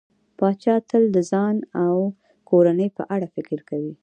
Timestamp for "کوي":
3.69-3.93